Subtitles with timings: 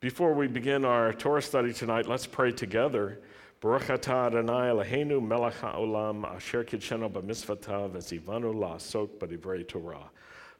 [0.00, 3.18] Before we begin our Torah study tonight, let's pray together.
[3.62, 10.10] Baruch atah Adonai Eloheinu melech haolam asher kidshenu b'mitzvotav v'zivanu la'asok b'divrei Torah.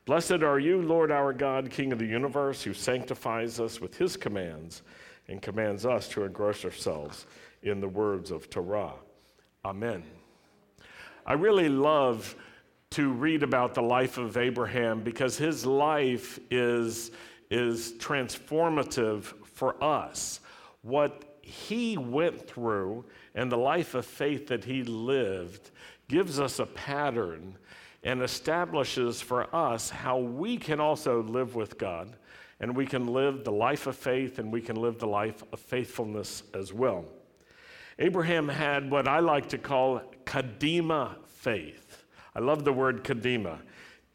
[0.07, 4.17] Blessed are you, Lord our God, King of the universe, who sanctifies us with his
[4.17, 4.81] commands
[5.29, 7.27] and commands us to engross ourselves
[7.63, 8.95] in the words of Torah.
[9.67, 10.03] Amen.
[11.27, 12.35] I really love
[12.93, 17.11] to read about the life of Abraham because his life is,
[17.51, 19.23] is transformative
[19.55, 20.41] for us.
[20.83, 25.71] What he went through and the life of faith that he lived
[26.09, 27.57] gives us a pattern
[28.03, 32.17] and establishes for us how we can also live with God
[32.61, 35.61] and we can live the life of faith and we can live the life of
[35.61, 37.05] faithfulness as well.
[37.99, 42.05] Abraham had what I like to call kadima faith.
[42.35, 43.59] I love the word kadima.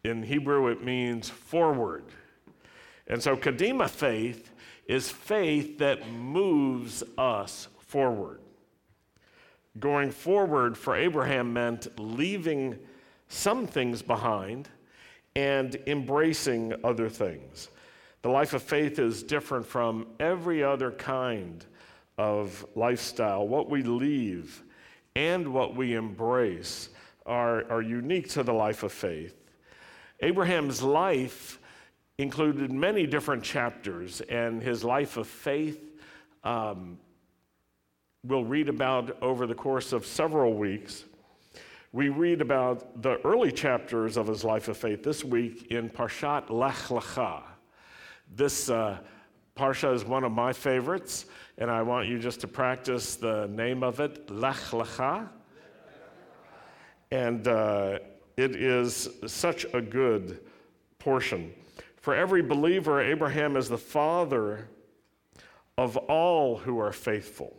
[0.03, 2.05] In Hebrew, it means forward.
[3.11, 4.51] And so, kadima faith
[4.87, 8.39] is faith that moves us forward.
[9.79, 12.79] Going forward for Abraham meant leaving
[13.27, 14.69] some things behind
[15.35, 17.69] and embracing other things.
[18.21, 21.65] The life of faith is different from every other kind
[22.17, 23.47] of lifestyle.
[23.47, 24.63] What we leave
[25.15, 26.89] and what we embrace
[27.25, 29.35] are, are unique to the life of faith.
[30.21, 31.59] Abraham's life
[32.21, 35.79] included many different chapters, and his life of faith
[36.43, 36.97] um,
[38.23, 41.05] we'll read about over the course of several weeks.
[41.91, 46.49] We read about the early chapters of his life of faith this week in Parshat
[46.49, 47.43] Lech Lecha.
[48.33, 48.99] This uh,
[49.57, 51.25] Parsha is one of my favorites,
[51.57, 55.27] and I want you just to practice the name of it, Lech Lecha.
[57.11, 57.99] And uh,
[58.37, 60.39] it is such a good
[60.97, 61.53] portion.
[62.01, 64.67] For every believer, Abraham is the father
[65.77, 67.55] of all who are faithful.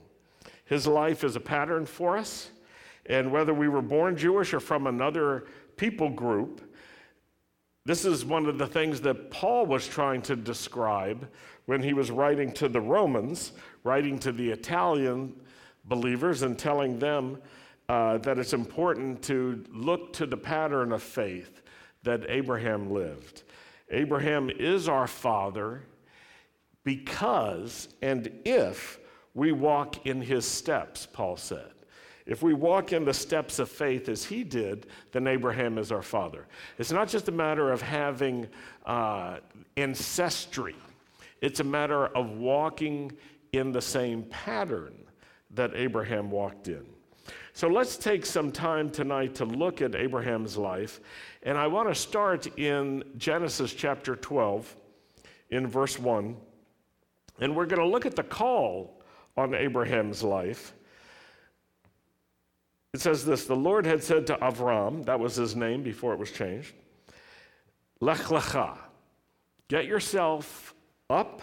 [0.64, 2.50] His life is a pattern for us,
[3.06, 5.44] and whether we were born Jewish or from another
[5.76, 6.60] people group,
[7.84, 11.28] this is one of the things that Paul was trying to describe
[11.66, 13.52] when he was writing to the Romans,
[13.84, 15.34] writing to the Italian
[15.84, 17.38] believers, and telling them
[17.88, 21.62] uh, that it's important to look to the pattern of faith
[22.02, 23.42] that Abraham lived.
[23.92, 25.82] Abraham is our father
[26.84, 28.98] because and if
[29.34, 31.70] we walk in his steps, Paul said.
[32.24, 36.02] If we walk in the steps of faith as he did, then Abraham is our
[36.02, 36.46] father.
[36.78, 38.48] It's not just a matter of having
[38.86, 39.38] uh,
[39.76, 40.76] ancestry,
[41.40, 43.12] it's a matter of walking
[43.52, 44.94] in the same pattern
[45.50, 46.86] that Abraham walked in.
[47.54, 51.00] So let's take some time tonight to look at Abraham's life.
[51.42, 54.74] And I want to start in Genesis chapter 12,
[55.50, 56.34] in verse 1.
[57.40, 59.02] And we're going to look at the call
[59.36, 60.72] on Abraham's life.
[62.94, 66.18] It says this The Lord had said to Avram, that was his name before it
[66.18, 66.72] was changed,
[68.00, 68.78] Lech Lecha,
[69.68, 70.74] get yourself
[71.10, 71.42] up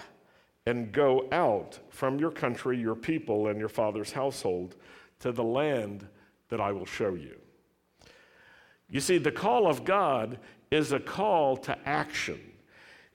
[0.65, 4.75] and go out from your country, your people, and your father's household
[5.19, 6.07] to the land
[6.49, 7.35] that I will show you.
[8.89, 10.39] You see, the call of God
[10.71, 12.39] is a call to action.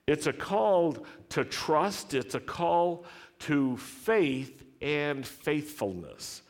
[0.07, 3.05] It's a call to trust, it's a call
[3.41, 6.43] to faith and faithfulness.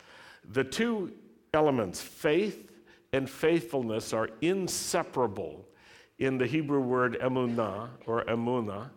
[0.52, 1.12] The two
[1.52, 2.70] elements, faith
[3.12, 5.64] and faithfulness, are inseparable
[6.18, 8.90] in the Hebrew word emunah or emunah.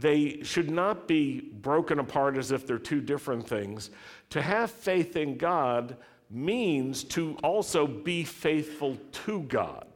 [0.00, 3.90] They should not be broken apart as if they're two different things.
[4.30, 5.96] To have faith in God
[6.30, 9.86] means to also be faithful to God.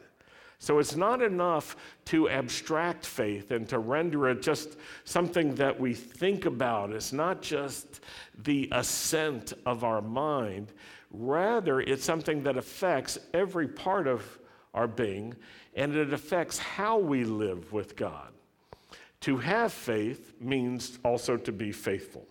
[0.58, 1.76] So it's not enough
[2.06, 6.92] to abstract faith and to render it just something that we think about.
[6.92, 8.00] It's not just
[8.42, 10.72] the assent of our mind.
[11.10, 14.38] Rather, it's something that affects every part of
[14.74, 15.34] our being
[15.74, 18.33] and it affects how we live with God.
[19.24, 22.28] To have faith means also to be faithful.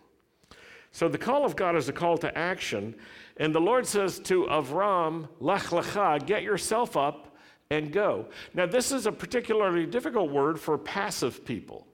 [0.91, 2.93] So the call of God is a call to action.
[3.37, 7.35] And the Lord says to Avram, Lech lecha, get yourself up
[7.71, 8.27] and go.
[8.53, 11.87] Now, this is a particularly difficult word for passive people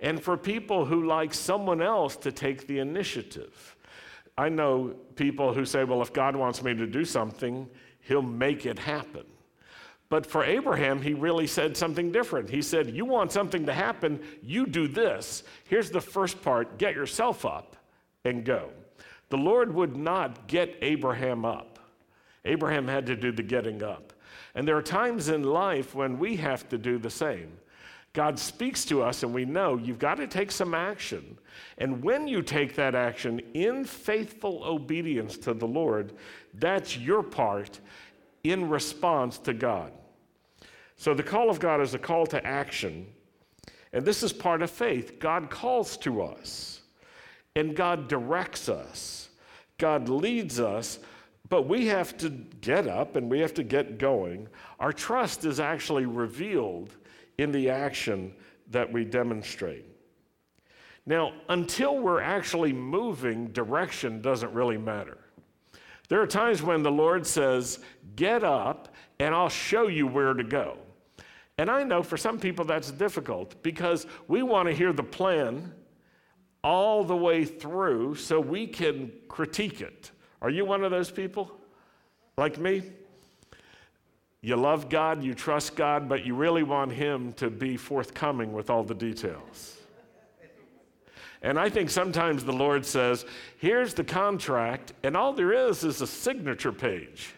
[0.00, 3.76] and for people who like someone else to take the initiative.
[4.36, 7.68] I know people who say, well, if God wants me to do something,
[8.00, 9.22] he'll make it happen.
[10.12, 12.50] But for Abraham, he really said something different.
[12.50, 15.42] He said, You want something to happen, you do this.
[15.70, 17.76] Here's the first part get yourself up
[18.22, 18.68] and go.
[19.30, 21.78] The Lord would not get Abraham up,
[22.44, 24.12] Abraham had to do the getting up.
[24.54, 27.50] And there are times in life when we have to do the same.
[28.12, 31.38] God speaks to us, and we know you've got to take some action.
[31.78, 36.12] And when you take that action in faithful obedience to the Lord,
[36.52, 37.80] that's your part
[38.44, 39.92] in response to God.
[40.96, 43.06] So the call of God is a call to action.
[43.92, 45.18] And this is part of faith.
[45.18, 46.80] God calls to us,
[47.54, 49.28] and God directs us,
[49.78, 50.98] God leads us,
[51.48, 54.48] but we have to get up and we have to get going.
[54.80, 56.96] Our trust is actually revealed
[57.36, 58.34] in the action
[58.70, 59.84] that we demonstrate.
[61.04, 65.18] Now, until we're actually moving, direction doesn't really matter.
[66.08, 67.80] There are times when the Lord says,
[68.16, 70.78] Get up and I'll show you where to go.
[71.58, 75.74] And I know for some people that's difficult because we want to hear the plan
[76.64, 80.10] all the way through so we can critique it.
[80.40, 81.52] Are you one of those people
[82.36, 82.82] like me?
[84.40, 88.70] You love God, you trust God, but you really want Him to be forthcoming with
[88.70, 89.78] all the details.
[91.42, 93.24] And I think sometimes the Lord says,
[93.58, 97.34] here's the contract, and all there is is a signature page.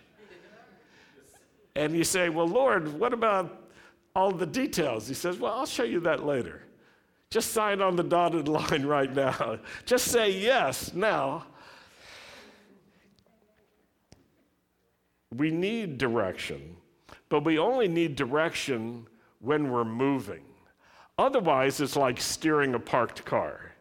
[1.75, 3.64] And you say, well, Lord, what about
[4.15, 5.09] all the details?
[5.09, 6.63] He says, well, I'll show you that later.
[7.31, 9.59] Just sign on the dotted line right now.
[9.87, 11.47] Just say yes now.
[15.37, 16.77] We need direction
[17.35, 19.09] but we only need direction
[19.41, 20.43] when we're moving.
[21.19, 23.73] Otherwise, it's like steering a parked car.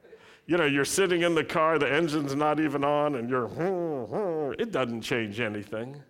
[0.47, 4.71] You know, you're sitting in the car, the engine's not even on, and you're, it
[4.71, 6.01] doesn't change anything.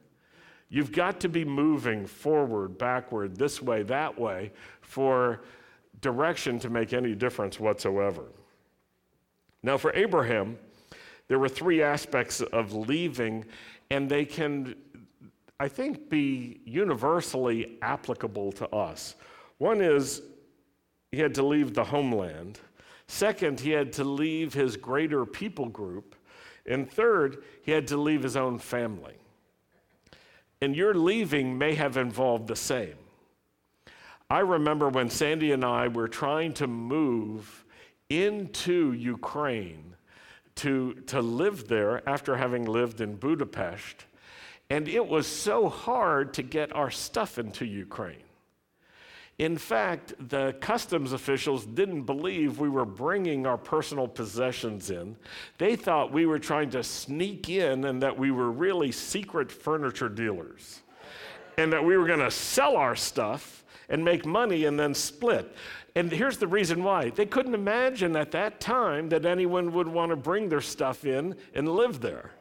[0.74, 5.44] You've got to be moving forward, backward, this way, that way, for
[6.02, 8.24] direction to make any difference whatsoever.
[9.62, 10.58] Now, for Abraham,
[11.28, 13.46] there were three aspects of leaving,
[13.92, 14.76] and they can
[15.60, 19.16] I think, be universally applicable to us.
[19.60, 20.22] One is
[21.14, 22.60] he had to leave the homeland.
[23.08, 26.16] Second, he had to leave his greater people group.
[26.66, 29.14] And third, he had to leave his own family.
[30.64, 32.96] And your leaving may have involved the same.
[34.30, 37.66] I remember when Sandy and I were trying to move
[38.10, 39.98] into Ukraine
[40.56, 44.06] to, to live there after having lived in Budapest.
[44.70, 48.24] And it was so hard to get our stuff into Ukraine.
[49.40, 55.16] In fact, the customs officials didn't believe we were bringing our personal possessions in.
[55.58, 60.10] They thought we were trying to sneak in and that we were really secret furniture
[60.10, 60.82] dealers
[61.58, 65.56] and that we were going to sell our stuff and make money and then split.
[65.96, 70.12] And here's the reason why they couldn't imagine at that time that anyone would want
[70.12, 72.32] to bring their stuff in and live there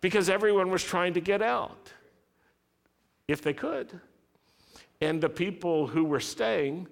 [0.00, 1.92] because everyone was trying to get out
[3.28, 4.00] if they could.
[5.02, 6.86] And the people who were staying,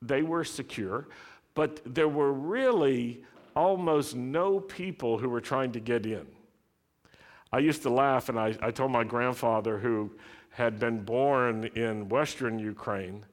[0.00, 1.08] they were secure,
[1.54, 3.24] but there were really
[3.56, 6.24] almost no people who were trying to get in.
[7.52, 10.12] I used to laugh, and I, I told my grandfather, who
[10.50, 13.26] had been born in Western Ukraine,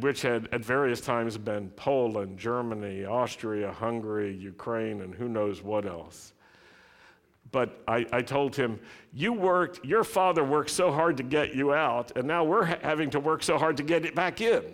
[0.00, 5.86] which had at various times been Poland, Germany, Austria, Hungary, Ukraine, and who knows what
[5.86, 6.33] else
[7.54, 8.80] but I, I, told him,
[9.12, 12.80] You worked, your father worked so hard to get you out, and now we're ha-
[12.82, 14.64] having to work so hard to get it back in.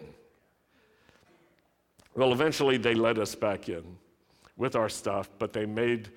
[2.16, 3.84] Well, eventually they let us back in
[4.56, 6.08] with our stuff, but they made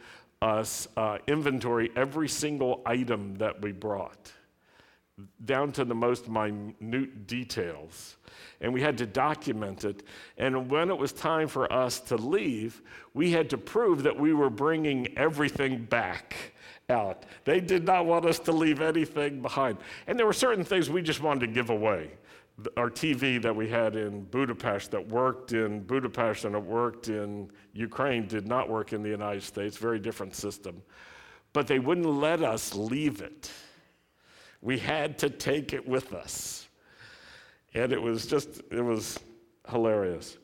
[0.41, 4.31] us uh, inventory every single item that we brought,
[5.45, 8.17] down to the most minute details
[8.63, 10.03] and we had to document it.
[10.37, 12.81] And when it was time for us to leave,
[13.13, 16.53] we had to prove that we were bringing everything back
[16.89, 17.25] out.
[17.43, 19.77] They did not want us to leave anything behind.
[20.07, 22.11] And there were certain things we just wanted to give away.
[22.77, 27.51] Our TV that we had in Budapest that worked in Budapest and it worked in
[27.73, 30.81] Ukraine did not work in the United States, very different system.
[31.51, 33.51] But they wouldn't let us leave it.
[34.63, 36.67] We had to take it with us.
[37.73, 39.19] And it was just, it was
[39.69, 40.37] hilarious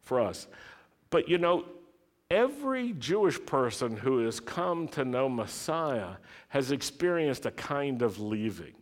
[0.00, 0.46] for us.
[1.10, 1.66] But you know,
[2.30, 6.12] every Jewish person who has come to know Messiah
[6.48, 8.74] has experienced a kind of leaving.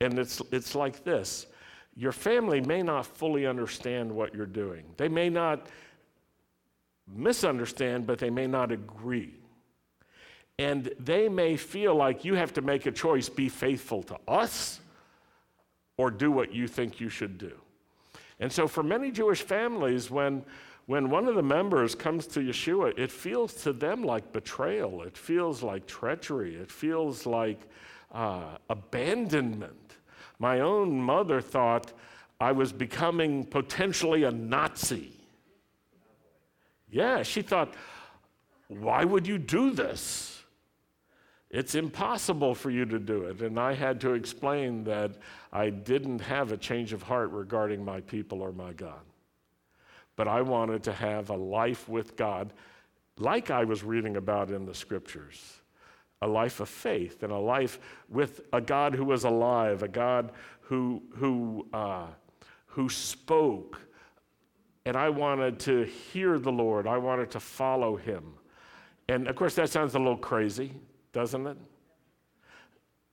[0.00, 1.46] And it's, it's like this
[1.94, 5.68] your family may not fully understand what you're doing, they may not
[7.06, 9.41] misunderstand, but they may not agree.
[10.58, 14.80] And they may feel like you have to make a choice be faithful to us
[15.96, 17.52] or do what you think you should do.
[18.40, 20.44] And so, for many Jewish families, when,
[20.86, 25.16] when one of the members comes to Yeshua, it feels to them like betrayal, it
[25.16, 27.60] feels like treachery, it feels like
[28.12, 29.96] uh, abandonment.
[30.38, 31.92] My own mother thought
[32.40, 35.12] I was becoming potentially a Nazi.
[36.90, 37.72] Yeah, she thought,
[38.66, 40.31] why would you do this?
[41.52, 43.42] It's impossible for you to do it.
[43.42, 45.12] And I had to explain that
[45.52, 49.02] I didn't have a change of heart regarding my people or my God.
[50.16, 52.54] But I wanted to have a life with God
[53.18, 55.60] like I was reading about in the scriptures
[56.22, 60.30] a life of faith and a life with a God who was alive, a God
[60.60, 62.06] who, who, uh,
[62.66, 63.80] who spoke.
[64.86, 68.34] And I wanted to hear the Lord, I wanted to follow him.
[69.08, 70.72] And of course, that sounds a little crazy,
[71.12, 71.56] doesn't it?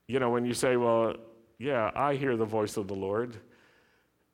[0.08, 1.16] You know, when you say, well,
[1.58, 3.38] yeah, I hear the voice of the Lord,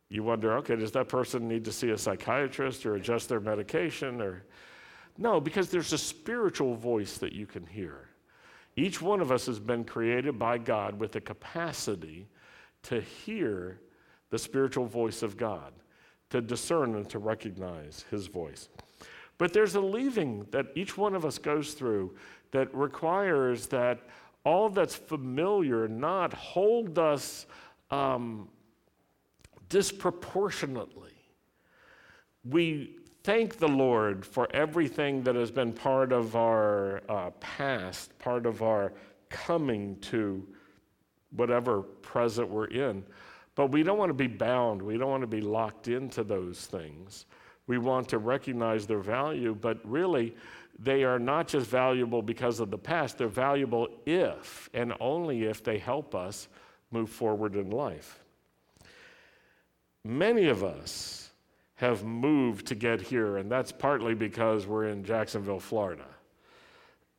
[0.10, 4.22] you wonder, okay, does that person need to see a psychiatrist or adjust their medication?
[4.22, 4.44] Or
[5.18, 8.10] no, because there's a spiritual voice that you can hear.
[8.76, 12.28] Each one of us has been created by God with the capacity
[12.84, 13.80] to hear
[14.30, 15.74] the spiritual voice of God,
[16.30, 18.70] to discern and to recognize his voice.
[19.38, 22.16] But there's a leaving that each one of us goes through
[22.56, 24.00] that requires that
[24.46, 27.46] all that's familiar not hold us
[27.92, 28.48] um,
[29.68, 31.12] disproportionately.
[32.46, 38.46] We thank the Lord for everything that has been part of our uh, past, part
[38.46, 38.94] of our
[39.30, 40.48] coming to
[41.32, 43.04] whatever present we're in.
[43.56, 44.82] But we don't want to be bound.
[44.82, 47.26] We don't want to be locked into those things.
[47.68, 50.36] We want to recognize their value, but really,
[50.78, 55.64] they are not just valuable because of the past, they're valuable if and only if
[55.64, 56.48] they help us
[56.92, 58.20] move forward in life.
[60.04, 61.32] Many of us
[61.76, 66.06] have moved to get here, and that's partly because we're in Jacksonville, Florida.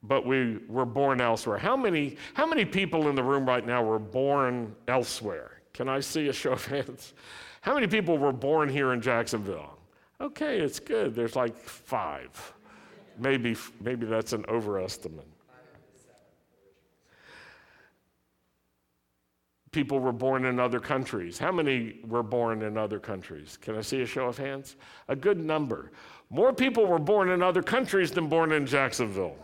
[0.03, 1.59] But we were born elsewhere.
[1.59, 5.63] How many, how many people in the room right now were born elsewhere?
[5.73, 7.13] Can I see a show of hands?
[7.61, 9.79] How many people were born here in Jacksonville?
[10.21, 11.15] Okay, it's good.
[11.15, 12.55] There's like five.
[13.19, 15.27] Maybe, maybe that's an overestimate.
[19.77, 21.37] people were born in other countries.
[21.37, 23.59] How many were born in other countries?
[23.61, 24.77] Can I see a show of hands?
[25.09, 25.93] A good number.
[26.31, 29.37] More people were born in other countries than born in Jacksonville.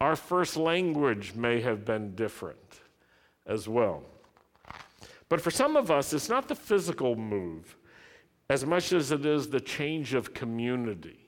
[0.00, 2.80] Our first language may have been different
[3.46, 4.02] as well.
[5.28, 7.76] But for some of us, it's not the physical move
[8.52, 11.26] as much as it is the change of community.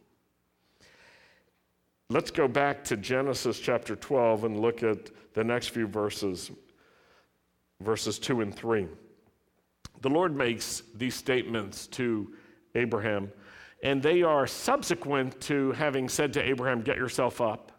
[2.10, 6.50] Let's go back to Genesis chapter 12 and look at the next few verses,
[7.80, 8.88] verses 2 and 3.
[10.02, 12.30] The Lord makes these statements to
[12.74, 13.32] Abraham,
[13.82, 17.72] and they are subsequent to having said to Abraham, Get yourself up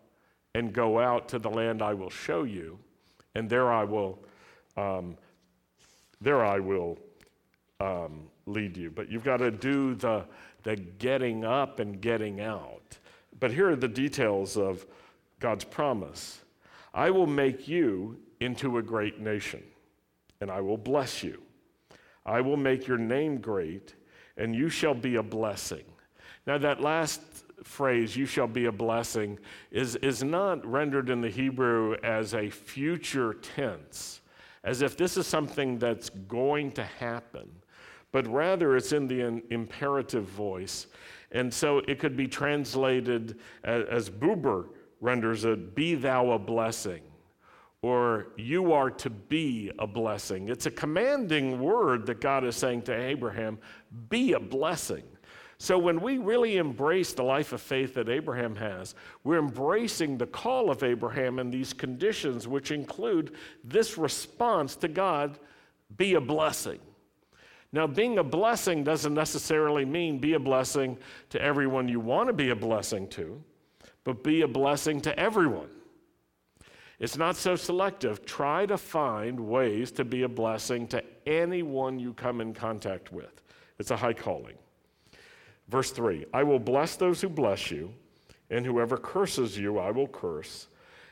[0.55, 2.79] and go out to the land I will show you,
[3.35, 4.17] and there I will,
[4.75, 5.15] um,
[6.19, 6.97] there I will
[7.79, 8.91] um, lead you.
[8.91, 10.25] But you've got to do the,
[10.63, 12.97] the getting up and getting out.
[13.39, 14.85] But here are the details of
[15.39, 16.41] God's promise
[16.93, 19.61] I will make you into a great nation,
[20.39, 21.41] and I will bless you.
[22.25, 23.95] I will make your name great,
[24.37, 25.83] and you shall be a blessing.
[26.47, 27.21] Now, that last
[27.63, 29.39] phrase, you shall be a blessing,
[29.71, 34.21] is, is not rendered in the Hebrew as a future tense,
[34.63, 37.49] as if this is something that's going to happen,
[38.15, 40.87] but rather it's in the imperative voice.
[41.33, 44.69] And so it could be translated as, as Buber
[45.01, 47.01] renders it, be thou a blessing,
[47.81, 50.47] or you are to be a blessing.
[50.47, 53.57] It's a commanding word that God is saying to Abraham,
[54.07, 55.03] be a blessing.
[55.57, 58.95] So when we really embrace the life of faith that Abraham has,
[59.25, 65.37] we're embracing the call of Abraham and these conditions, which include this response to God
[65.97, 66.79] be a blessing.
[67.71, 70.97] Now, being a blessing doesn't necessarily mean be a blessing
[71.29, 73.43] to everyone you want to be a blessing to,
[74.03, 75.69] but be a blessing to everyone.
[76.99, 78.25] It's not so selective.
[78.25, 83.41] Try to find ways to be a blessing to anyone you come in contact with.
[83.79, 84.55] It's a high calling.
[85.67, 87.93] Verse 3 I will bless those who bless you,
[88.49, 90.67] and whoever curses you, I will curse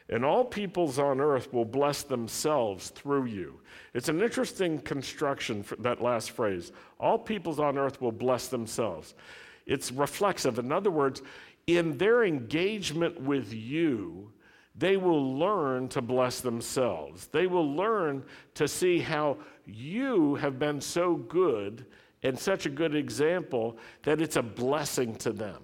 [0.09, 3.59] and all peoples on earth will bless themselves through you.
[3.93, 6.71] It's an interesting construction that last phrase.
[6.99, 9.15] All peoples on earth will bless themselves.
[9.65, 10.59] It's reflexive.
[10.59, 11.21] In other words,
[11.67, 14.31] in their engagement with you,
[14.75, 17.27] they will learn to bless themselves.
[17.27, 18.23] They will learn
[18.55, 21.85] to see how you have been so good
[22.23, 25.61] and such a good example that it's a blessing to them.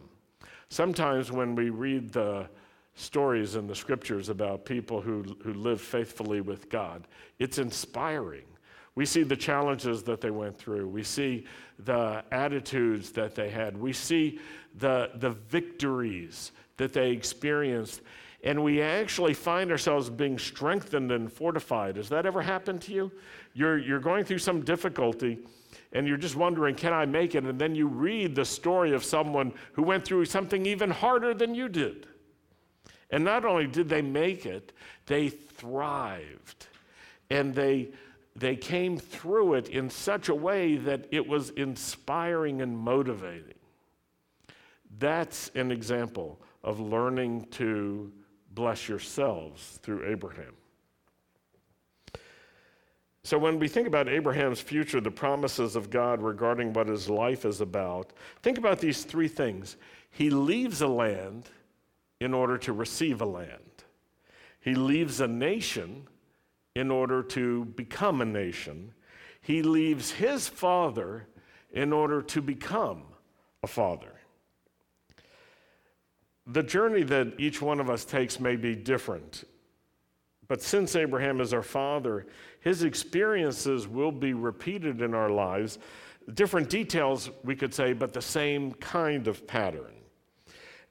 [0.69, 2.47] Sometimes when we read the
[2.95, 7.07] stories in the scriptures about people who, who live faithfully with God.
[7.39, 8.43] It's inspiring.
[8.95, 10.89] We see the challenges that they went through.
[10.89, 11.45] We see
[11.85, 13.77] the attitudes that they had.
[13.77, 14.39] We see
[14.75, 18.01] the, the victories that they experienced.
[18.43, 21.97] And we actually find ourselves being strengthened and fortified.
[21.97, 23.11] Has that ever happened to you?
[23.53, 25.39] You're, you're going through some difficulty
[25.91, 27.43] and you're just wondering, can I make it?
[27.43, 31.55] And then you read the story of someone who went through something even harder than
[31.55, 32.07] you did.
[33.11, 34.71] And not only did they make it,
[35.05, 36.67] they thrived.
[37.29, 37.89] And they,
[38.35, 43.55] they came through it in such a way that it was inspiring and motivating.
[44.99, 48.11] That's an example of learning to
[48.51, 50.53] bless yourselves through Abraham.
[53.23, 57.45] So, when we think about Abraham's future, the promises of God regarding what his life
[57.45, 59.77] is about, think about these three things.
[60.09, 61.49] He leaves a land
[62.19, 63.83] in order to receive a land,
[64.59, 66.07] he leaves a nation
[66.75, 68.93] in order to become a nation,
[69.41, 71.27] he leaves his father
[71.71, 73.03] in order to become
[73.63, 74.13] a father.
[76.47, 79.43] The journey that each one of us takes may be different.
[80.47, 82.25] But since Abraham is our father,
[82.59, 85.77] his experiences will be repeated in our lives.
[86.33, 89.93] Different details, we could say, but the same kind of pattern.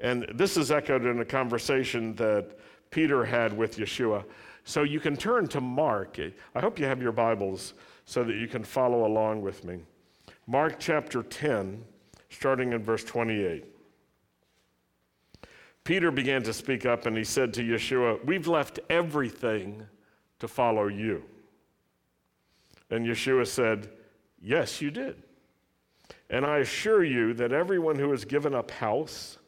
[0.00, 2.58] And this is echoed in a conversation that
[2.90, 4.24] Peter had with Yeshua.
[4.64, 6.18] So you can turn to Mark.
[6.54, 7.74] I hope you have your Bibles
[8.04, 9.80] so that you can follow along with me.
[10.46, 11.84] Mark chapter 10,
[12.30, 13.64] starting in verse 28.
[15.84, 19.86] Peter began to speak up and he said to Yeshua, We've left everything
[20.38, 21.22] to follow you.
[22.90, 23.88] And Yeshua said,
[24.40, 25.22] Yes, you did.
[26.30, 29.38] And I assure you that everyone who has given up house,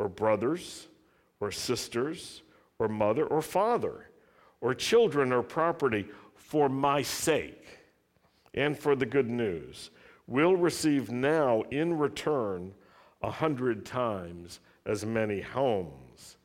[0.00, 0.88] or brothers,
[1.40, 2.40] or sisters,
[2.78, 4.08] or mother, or father,
[4.62, 7.78] or children, or property for my sake
[8.54, 9.90] and for the good news
[10.26, 12.72] will receive now in return
[13.22, 16.38] a hundred times as many homes,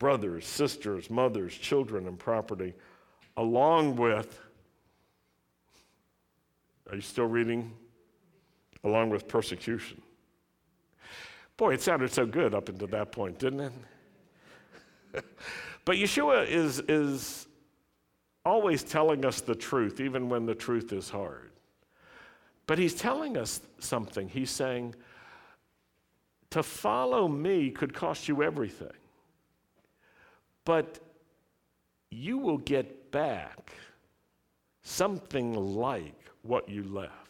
[0.00, 2.74] brothers, sisters, mothers, children, and property,
[3.36, 4.40] along with,
[6.90, 7.72] are you still reading?
[8.82, 10.02] Along with persecution.
[11.56, 13.60] Boy, it sounded so good up until that point, didn't
[15.14, 15.24] it?
[15.84, 17.46] but Yeshua is, is
[18.44, 21.50] always telling us the truth, even when the truth is hard.
[22.66, 24.28] But he's telling us something.
[24.28, 24.94] He's saying,
[26.50, 28.88] to follow me could cost you everything.
[30.64, 30.98] But
[32.10, 33.72] you will get back
[34.82, 37.25] something like what you left.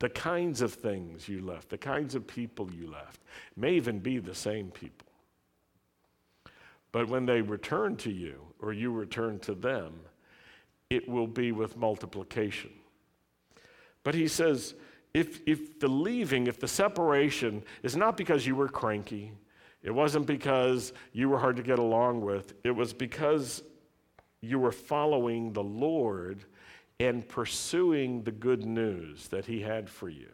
[0.00, 3.20] The kinds of things you left, the kinds of people you left,
[3.56, 5.06] may even be the same people.
[6.90, 10.00] But when they return to you, or you return to them,
[10.88, 12.70] it will be with multiplication.
[14.02, 14.74] But he says,
[15.14, 19.32] if, if the leaving, if the separation is not because you were cranky,
[19.82, 23.62] it wasn't because you were hard to get along with, it was because
[24.40, 26.44] you were following the Lord
[27.00, 30.30] and pursuing the good news that He had for you.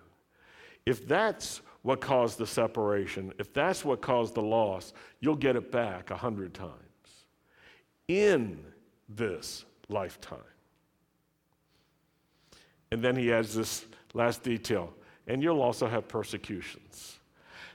[0.84, 5.72] If that's what caused the separation, if that's what caused the loss, you'll get it
[5.72, 6.74] back a hundred times
[8.08, 8.58] in
[9.08, 10.38] this lifetime.
[12.90, 14.92] And then he adds this last detail,
[15.26, 17.18] and you'll also have persecutions.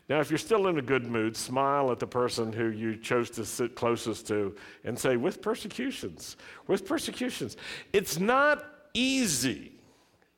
[0.09, 3.29] Now, if you're still in a good mood, smile at the person who you chose
[3.31, 6.35] to sit closest to and say, with persecutions,
[6.67, 7.55] with persecutions.
[7.93, 9.71] It's not easy.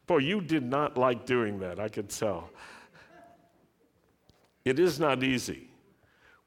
[0.08, 2.50] Boy, you did not like doing that, I could tell.
[4.66, 5.70] It is not easy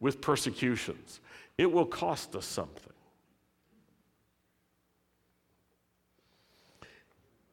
[0.00, 1.20] with persecutions,
[1.56, 2.92] it will cost us something.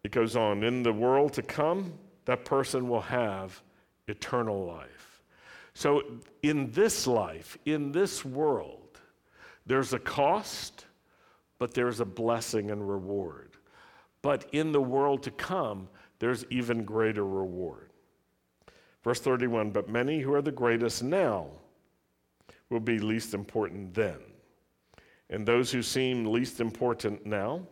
[0.03, 1.93] It goes on, in the world to come,
[2.25, 3.61] that person will have
[4.07, 5.21] eternal life.
[5.73, 6.03] So,
[6.43, 8.99] in this life, in this world,
[9.65, 10.85] there's a cost,
[11.57, 13.52] but there's a blessing and reward.
[14.23, 17.91] But in the world to come, there's even greater reward.
[19.03, 21.47] Verse 31 But many who are the greatest now
[22.71, 24.17] will be least important then.
[25.29, 27.67] And those who seem least important now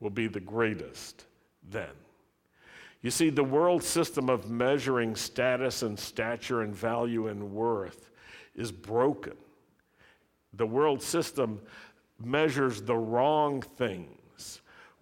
[0.00, 1.24] will be the greatest
[1.70, 1.90] then.
[3.02, 8.10] You see, the world system of measuring status and stature and value and worth
[8.54, 9.34] is broken.
[10.54, 11.60] The world system
[12.18, 14.19] measures the wrong things.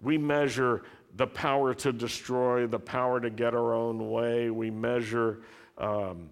[0.00, 0.82] We measure
[1.16, 4.50] the power to destroy, the power to get our own way.
[4.50, 5.40] We measure
[5.78, 6.30] um,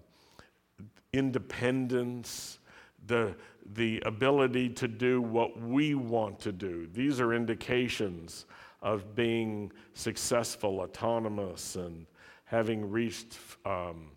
[1.13, 2.59] independence,
[3.07, 3.35] the,
[3.73, 6.87] the ability to do what we want to do.
[6.93, 8.45] These are indications
[8.81, 12.05] of being successful, autonomous, and
[12.45, 14.11] having reached um,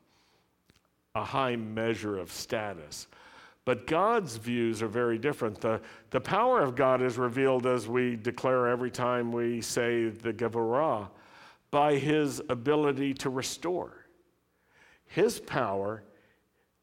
[1.14, 3.08] a high measure of status.
[3.64, 5.60] But God's views are very different.
[5.60, 10.32] The, the power of God is revealed as we declare every time we say the
[10.32, 11.08] Geburah
[11.70, 14.06] by his ability to restore.
[15.06, 16.02] His power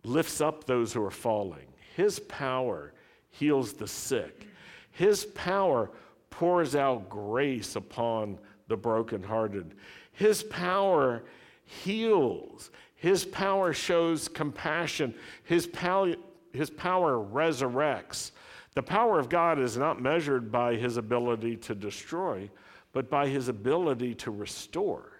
[0.04, 2.94] lifts up those who are falling, his power
[3.30, 4.48] heals the sick,
[4.92, 5.92] his power
[6.30, 8.38] pours out grace upon
[8.68, 9.74] the brokenhearted,
[10.14, 11.24] his power
[11.68, 12.72] heals.
[12.96, 15.14] His power shows compassion.
[15.44, 16.16] His, power,
[16.58, 18.32] his power resurrects.
[18.74, 22.50] The power of God is not measured by his ability to destroy,
[22.92, 25.12] but by his ability to restore.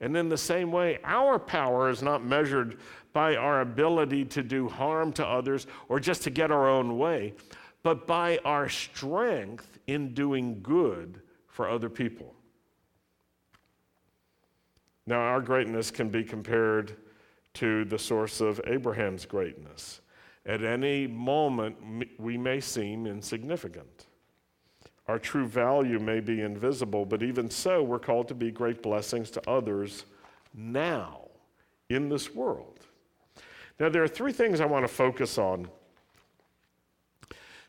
[0.00, 2.78] And in the same way, our power is not measured
[3.12, 7.34] by our ability to do harm to others or just to get our own way,
[7.82, 12.34] but by our strength in doing good for other people.
[15.06, 16.96] Now, our greatness can be compared
[17.54, 20.00] to the source of Abraham's greatness.
[20.48, 21.76] At any moment,
[22.18, 24.06] we may seem insignificant.
[25.06, 29.30] Our true value may be invisible, but even so, we're called to be great blessings
[29.32, 30.06] to others
[30.54, 31.28] now
[31.90, 32.80] in this world.
[33.78, 35.68] Now, there are three things I want to focus on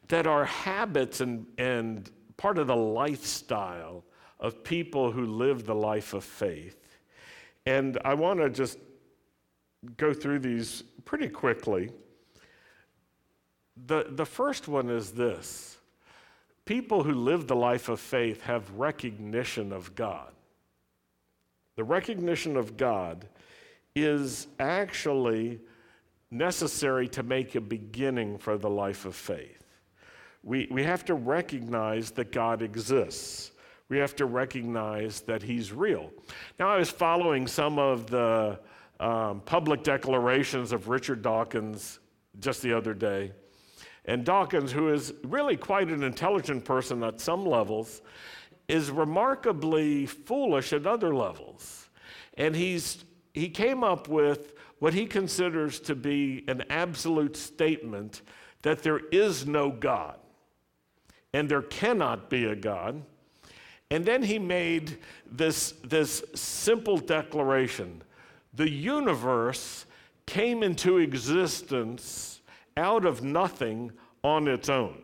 [0.07, 4.05] that are habits and, and part of the lifestyle
[4.39, 6.97] of people who live the life of faith.
[7.65, 8.79] And I want to just
[9.97, 11.91] go through these pretty quickly.
[13.87, 15.77] The, the first one is this
[16.65, 20.31] people who live the life of faith have recognition of God.
[21.75, 23.27] The recognition of God
[23.95, 25.59] is actually
[26.31, 29.63] necessary to make a beginning for the life of faith.
[30.43, 33.51] We, we have to recognize that God exists.
[33.89, 36.11] We have to recognize that He's real.
[36.59, 38.59] Now, I was following some of the
[38.99, 41.99] um, public declarations of Richard Dawkins
[42.39, 43.31] just the other day.
[44.09, 48.01] And Dawkins, who is really quite an intelligent person at some levels,
[48.67, 51.87] is remarkably foolish at other levels.
[52.35, 58.23] And he's, he came up with what he considers to be an absolute statement
[58.63, 60.17] that there is no God
[61.31, 63.03] and there cannot be a God.
[63.91, 64.97] And then he made
[65.31, 68.01] this, this simple declaration
[68.55, 69.85] the universe
[70.25, 72.38] came into existence
[72.79, 73.91] out of nothing
[74.23, 75.03] on its own.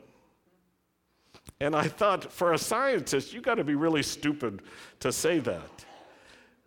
[1.60, 4.62] And I thought, for a scientist, you got to be really stupid
[5.02, 5.86] to say that.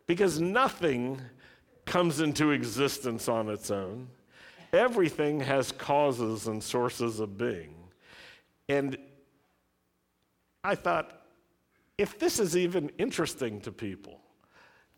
[0.06, 1.20] Because nothing
[1.84, 4.08] comes into existence on its own.
[4.72, 7.74] Everything has causes and sources of being.
[8.68, 8.96] And
[10.62, 11.22] I thought,
[11.96, 14.20] if this is even interesting to people,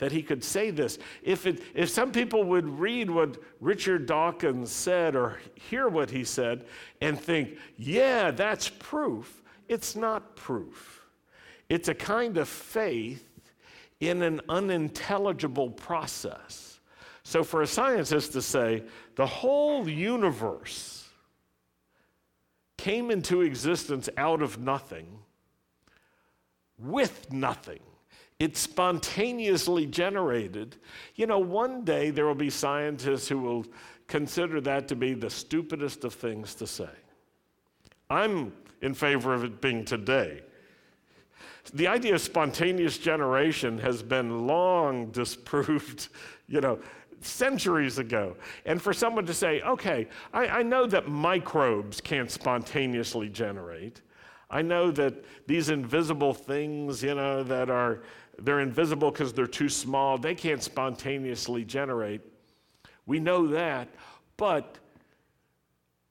[0.00, 0.98] that he could say this.
[1.22, 6.24] If, it, if some people would read what Richard Dawkins said or hear what he
[6.24, 6.64] said
[7.02, 11.06] and think, yeah, that's proof, it's not proof.
[11.68, 13.28] It's a kind of faith
[14.00, 16.80] in an unintelligible process.
[17.22, 18.82] So, for a scientist to say
[19.14, 21.06] the whole universe
[22.78, 25.18] came into existence out of nothing,
[26.78, 27.80] with nothing,
[28.40, 30.76] it's spontaneously generated.
[31.14, 33.66] You know, one day there will be scientists who will
[34.08, 36.88] consider that to be the stupidest of things to say.
[38.08, 40.40] I'm in favor of it being today.
[41.74, 46.08] The idea of spontaneous generation has been long disproved,
[46.48, 46.80] you know,
[47.20, 48.34] centuries ago.
[48.64, 54.00] And for someone to say, okay, I, I know that microbes can't spontaneously generate.
[54.50, 58.02] I know that these invisible things, you know, that are
[58.40, 60.18] they're invisible because they're too small.
[60.18, 62.22] They can't spontaneously generate.
[63.06, 63.88] We know that.
[64.36, 64.78] But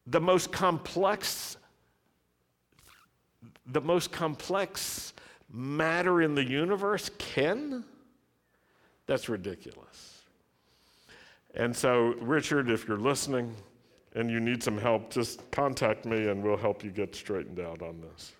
[0.06, 1.58] the most complex
[3.72, 5.14] the most complex
[5.52, 7.84] matter in the universe can?
[9.06, 10.24] That's ridiculous.
[11.56, 13.56] And so, Richard, if you're listening
[14.16, 17.82] and you need some help, just contact me and we'll help you get straightened out
[17.82, 18.34] on this.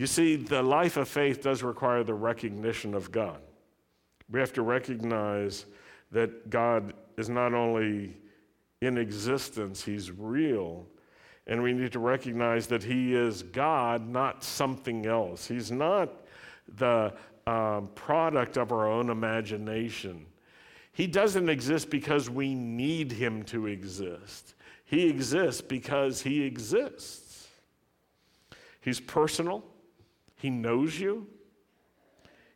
[0.00, 3.38] You see, the life of faith does require the recognition of God.
[4.30, 5.66] We have to recognize
[6.10, 8.16] that God is not only
[8.80, 10.86] in existence, He's real.
[11.46, 15.46] And we need to recognize that He is God, not something else.
[15.46, 16.24] He's not
[16.76, 17.12] the
[17.46, 20.24] um, product of our own imagination.
[20.92, 24.54] He doesn't exist because we need Him to exist,
[24.86, 27.48] He exists because He exists.
[28.80, 29.62] He's personal,
[30.40, 31.26] He knows you.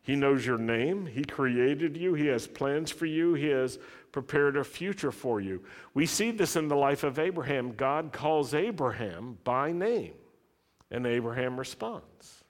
[0.01, 1.05] He knows your name.
[1.05, 2.13] He created you.
[2.13, 3.33] He has plans for you.
[3.33, 3.79] He has
[4.11, 5.63] prepared a future for you.
[5.93, 7.73] We see this in the life of Abraham.
[7.73, 10.13] God calls Abraham by name,
[10.89, 12.43] and Abraham responds.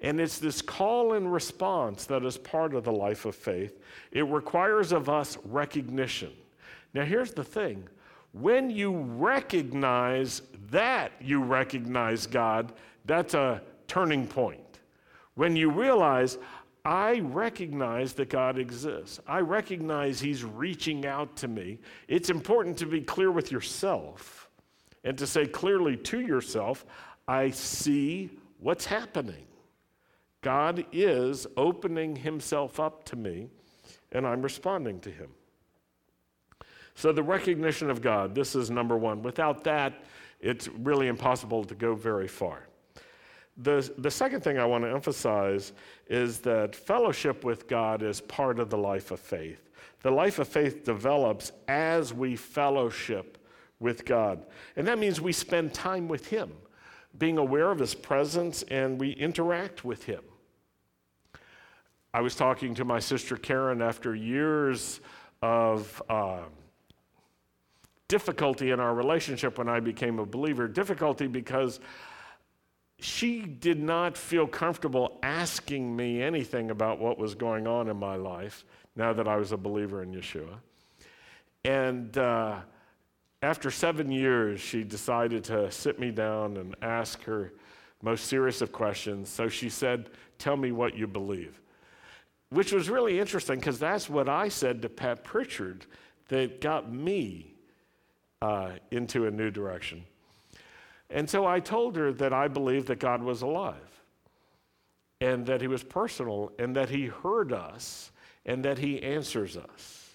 [0.00, 3.78] And it's this call and response that is part of the life of faith.
[4.12, 6.32] It requires of us recognition.
[6.94, 7.88] Now, here's the thing
[8.32, 12.72] when you recognize that you recognize God,
[13.04, 14.78] that's a turning point.
[15.34, 16.38] When you realize,
[16.84, 19.18] I recognize that God exists.
[19.26, 21.80] I recognize He's reaching out to me.
[22.06, 24.48] It's important to be clear with yourself
[25.02, 26.86] and to say clearly to yourself,
[27.26, 29.44] I see what's happening.
[30.40, 33.48] God is opening Himself up to me,
[34.12, 35.30] and I'm responding to Him.
[36.94, 39.22] So, the recognition of God, this is number one.
[39.22, 40.04] Without that,
[40.38, 42.69] it's really impossible to go very far.
[43.62, 45.72] The, the second thing I want to emphasize
[46.08, 49.70] is that fellowship with God is part of the life of faith.
[50.02, 53.36] The life of faith develops as we fellowship
[53.78, 54.46] with God.
[54.76, 56.52] And that means we spend time with Him,
[57.18, 60.22] being aware of His presence, and we interact with Him.
[62.14, 65.00] I was talking to my sister Karen after years
[65.42, 66.40] of uh,
[68.08, 70.66] difficulty in our relationship when I became a believer.
[70.66, 71.78] Difficulty because
[73.00, 78.16] she did not feel comfortable asking me anything about what was going on in my
[78.16, 78.64] life
[78.96, 80.58] now that I was a believer in Yeshua.
[81.64, 82.60] And uh,
[83.42, 87.52] after seven years, she decided to sit me down and ask her
[88.02, 89.28] most serious of questions.
[89.28, 91.60] So she said, Tell me what you believe.
[92.48, 95.86] Which was really interesting because that's what I said to Pat Pritchard
[96.28, 97.54] that got me
[98.42, 100.04] uh, into a new direction.
[101.10, 103.74] And so I told her that I believed that God was alive
[105.20, 108.12] and that He was personal and that He heard us
[108.46, 110.10] and that He answers us.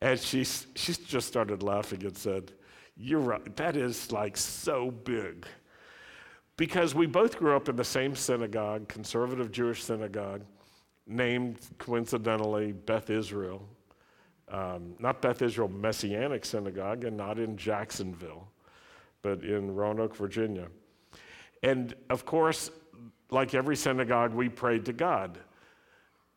[0.00, 2.52] And she, she just started laughing and said,
[2.96, 5.46] You're right, that is like so big.
[6.56, 10.42] Because we both grew up in the same synagogue, conservative Jewish synagogue,
[11.06, 13.66] named coincidentally Beth Israel.
[14.48, 18.51] Um, not Beth Israel Messianic Synagogue and not in Jacksonville
[19.22, 20.66] but in Roanoke, Virginia.
[21.62, 22.70] And of course,
[23.30, 25.38] like every synagogue, we prayed to God.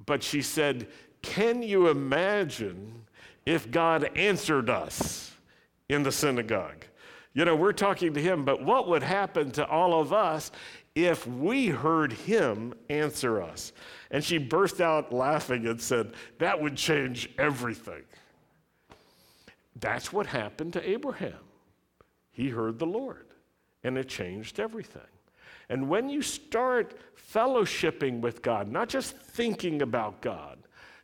[0.05, 0.87] But she said,
[1.21, 3.05] Can you imagine
[3.45, 5.31] if God answered us
[5.89, 6.85] in the synagogue?
[7.33, 10.51] You know, we're talking to him, but what would happen to all of us
[10.93, 13.73] if we heard him answer us?
[14.11, 18.03] And she burst out laughing and said, That would change everything.
[19.77, 21.33] That's what happened to Abraham
[22.35, 23.27] he heard the Lord,
[23.81, 25.01] and it changed everything.
[25.69, 26.99] And when you start
[27.33, 30.59] fellowshipping with God, not just thinking about God,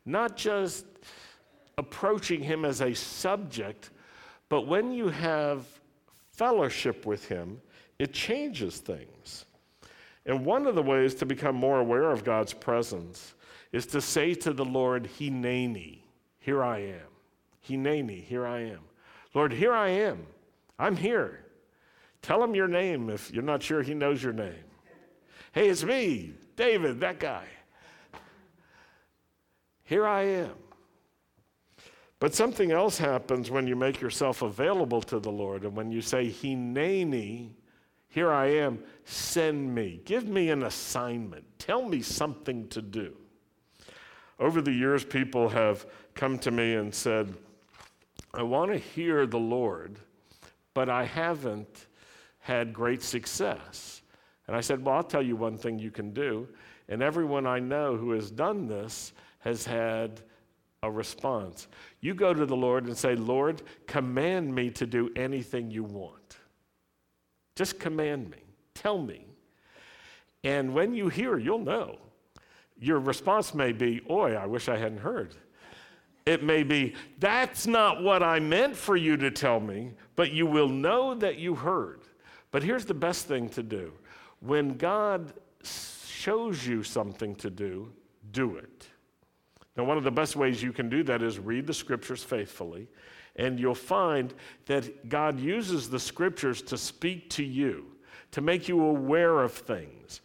[0.05, 0.85] not just
[1.77, 3.91] approaching Him as a subject,
[4.49, 5.65] but when you have
[6.33, 7.61] fellowship with Him,
[7.97, 9.45] it changes things.
[10.25, 13.35] And one of the ways to become more aware of God's presence
[13.71, 15.99] is to say to the Lord, Hineni,
[16.39, 17.07] here I am.
[17.67, 18.81] Hineni, here I am.
[19.33, 20.27] Lord, here I am.
[20.79, 21.45] I'm here.
[22.21, 24.63] Tell him your name if you're not sure he knows your name.
[25.53, 27.45] Hey, it's me, David, that guy.
[29.83, 30.53] Here I am.
[32.19, 36.01] But something else happens when you make yourself available to the Lord and when you
[36.01, 37.49] say, Hineni,
[38.07, 40.01] here I am, send me.
[40.05, 41.45] Give me an assignment.
[41.57, 43.15] Tell me something to do.
[44.39, 47.33] Over the years, people have come to me and said,
[48.33, 49.97] I want to hear the Lord
[50.73, 51.87] but I haven't
[52.39, 54.01] had great success.
[54.47, 56.47] And I said, Well, I'll tell you one thing you can do.
[56.89, 60.21] And everyone I know who has done this has had
[60.83, 61.67] a response.
[61.99, 66.37] You go to the Lord and say, Lord, command me to do anything you want.
[67.55, 68.39] Just command me.
[68.73, 69.25] Tell me.
[70.43, 71.99] And when you hear, you'll know.
[72.79, 75.35] Your response may be, Oi, I wish I hadn't heard.
[76.25, 80.45] It may be, that's not what I meant for you to tell me, but you
[80.45, 82.01] will know that you heard.
[82.51, 83.93] But here's the best thing to do
[84.39, 87.91] when God shows you something to do,
[88.31, 88.87] do it.
[89.75, 92.87] Now, one of the best ways you can do that is read the scriptures faithfully,
[93.37, 94.33] and you'll find
[94.65, 97.85] that God uses the scriptures to speak to you,
[98.31, 100.21] to make you aware of things,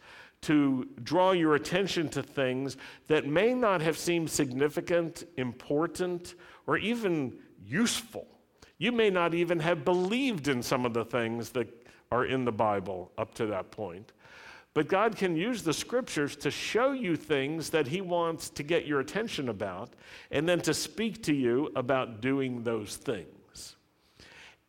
[0.47, 6.35] to draw your attention to things that may not have seemed significant, important,
[6.67, 8.25] or even useful.
[8.77, 11.67] You may not even have believed in some of the things that
[12.13, 14.13] are in the Bible up to that point.
[14.73, 18.85] But God can use the scriptures to show you things that He wants to get
[18.85, 19.95] your attention about,
[20.31, 23.75] and then to speak to you about doing those things.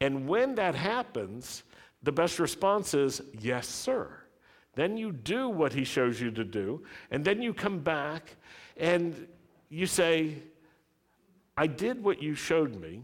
[0.00, 1.62] And when that happens,
[2.02, 4.10] the best response is, Yes, sir.
[4.78, 8.36] Then you do what He shows you to do, and then you come back
[8.76, 9.26] and
[9.68, 10.36] you say,
[11.56, 13.02] I did what you showed me.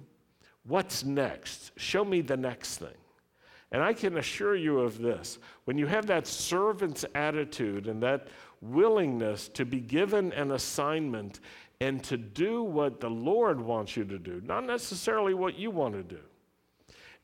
[0.62, 1.72] What's next?
[1.76, 2.96] Show me the next thing.
[3.72, 8.28] And I can assure you of this when you have that servant's attitude and that
[8.60, 11.40] willingness to be given an assignment
[11.80, 15.94] and to do what the Lord wants you to do, not necessarily what you want
[15.94, 16.22] to do,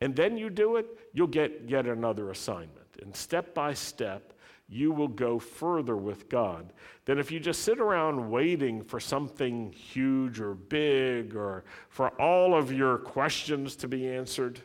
[0.01, 2.89] and then you do it, you'll get yet another assignment.
[3.01, 4.33] And step by step,
[4.71, 6.73] you will go further with God
[7.05, 12.55] than if you just sit around waiting for something huge or big or for all
[12.55, 14.61] of your questions to be answered.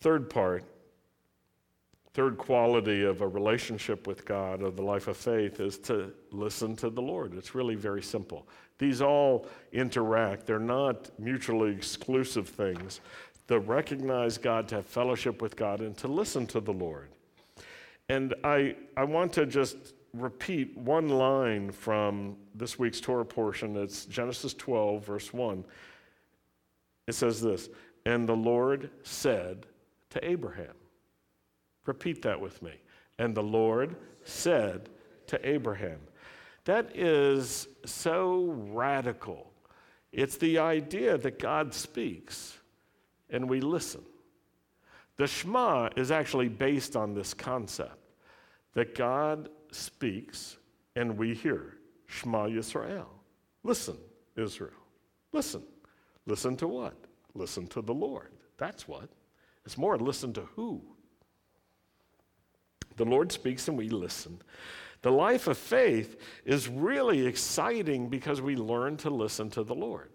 [0.00, 0.64] Third part,
[2.14, 6.74] third quality of a relationship with God, of the life of faith, is to listen
[6.76, 7.34] to the Lord.
[7.34, 8.48] It's really very simple.
[8.78, 13.00] These all interact, they're not mutually exclusive things
[13.48, 17.08] to recognize God, to have fellowship with God, and to listen to the Lord.
[18.08, 19.76] And I, I want to just
[20.12, 23.76] repeat one line from this week's Torah portion.
[23.76, 25.64] It's Genesis 12, verse 1.
[27.06, 27.68] It says this
[28.04, 29.66] And the Lord said
[30.10, 30.74] to Abraham,
[31.84, 32.72] Repeat that with me.
[33.18, 34.88] And the Lord said
[35.28, 36.00] to Abraham.
[36.64, 39.52] That is so radical.
[40.12, 42.55] It's the idea that God speaks
[43.30, 44.02] and we listen.
[45.16, 47.98] The Shema is actually based on this concept
[48.74, 50.58] that God speaks
[50.94, 51.74] and we hear.
[52.06, 53.06] Shema Yisrael.
[53.62, 53.96] Listen,
[54.36, 54.72] Israel.
[55.32, 55.62] Listen.
[56.26, 56.94] Listen to what?
[57.34, 58.30] Listen to the Lord.
[58.58, 59.08] That's what.
[59.64, 60.82] It's more listen to who.
[62.96, 64.40] The Lord speaks and we listen.
[65.02, 70.10] The life of faith is really exciting because we learn to listen to the Lord.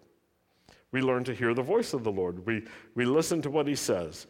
[0.91, 2.45] We learn to hear the voice of the Lord.
[2.45, 2.63] We,
[2.95, 4.27] we listen to what he says.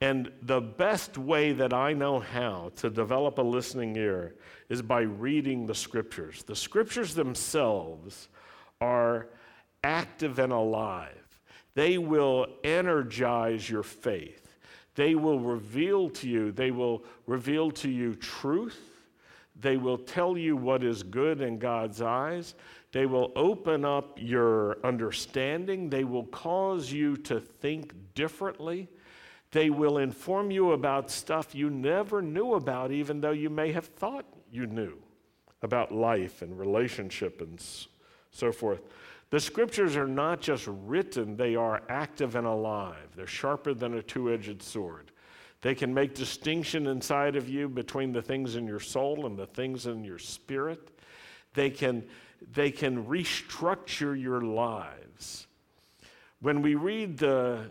[0.00, 4.34] And the best way that I know how to develop a listening ear
[4.68, 6.42] is by reading the scriptures.
[6.42, 8.28] The scriptures themselves
[8.80, 9.28] are
[9.84, 11.16] active and alive,
[11.74, 14.46] they will energize your faith.
[14.96, 18.78] They will reveal to you, they will reveal to you truth.
[19.60, 22.54] They will tell you what is good in God's eyes.
[22.92, 25.90] They will open up your understanding.
[25.90, 28.88] They will cause you to think differently.
[29.52, 33.86] They will inform you about stuff you never knew about, even though you may have
[33.86, 34.96] thought you knew
[35.62, 37.60] about life and relationship and
[38.30, 38.80] so forth.
[39.30, 43.10] The scriptures are not just written, they are active and alive.
[43.14, 45.12] They're sharper than a two edged sword.
[45.62, 49.46] They can make distinction inside of you between the things in your soul and the
[49.46, 50.90] things in your spirit.
[51.54, 52.04] They can
[52.52, 55.46] they can restructure your lives.
[56.40, 57.70] When we read the,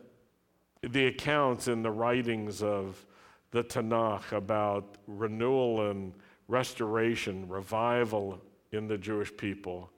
[0.81, 3.05] the accounts in the writings of
[3.51, 6.13] the Tanakh about renewal and
[6.47, 8.39] restoration, revival
[8.71, 9.89] in the Jewish people,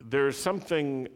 [0.00, 1.08] there's something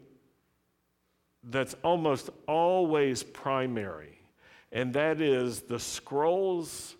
[1.44, 4.18] that's almost always primary,
[4.72, 6.96] and that is the scrolls